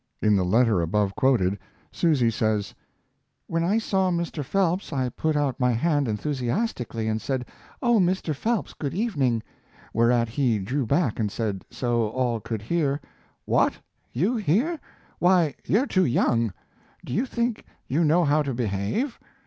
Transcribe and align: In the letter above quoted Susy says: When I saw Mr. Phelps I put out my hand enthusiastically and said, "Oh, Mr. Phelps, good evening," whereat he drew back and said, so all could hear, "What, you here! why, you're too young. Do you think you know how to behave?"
In 0.19 0.35
the 0.35 0.43
letter 0.43 0.81
above 0.81 1.15
quoted 1.15 1.59
Susy 1.91 2.31
says: 2.31 2.73
When 3.45 3.63
I 3.63 3.77
saw 3.77 4.09
Mr. 4.09 4.43
Phelps 4.43 4.91
I 4.91 5.09
put 5.09 5.35
out 5.35 5.59
my 5.59 5.73
hand 5.73 6.07
enthusiastically 6.07 7.07
and 7.07 7.21
said, 7.21 7.45
"Oh, 7.83 7.99
Mr. 7.99 8.33
Phelps, 8.33 8.73
good 8.73 8.95
evening," 8.95 9.43
whereat 9.93 10.27
he 10.27 10.57
drew 10.57 10.87
back 10.87 11.19
and 11.19 11.31
said, 11.31 11.63
so 11.69 12.07
all 12.07 12.39
could 12.39 12.63
hear, 12.63 12.99
"What, 13.45 13.75
you 14.11 14.37
here! 14.37 14.79
why, 15.19 15.53
you're 15.67 15.85
too 15.85 16.05
young. 16.05 16.51
Do 17.05 17.13
you 17.13 17.27
think 17.27 17.63
you 17.87 18.03
know 18.03 18.23
how 18.25 18.41
to 18.41 18.55
behave?" 18.55 19.19